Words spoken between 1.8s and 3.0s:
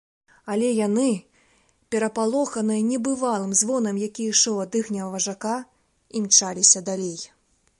перапалоханыя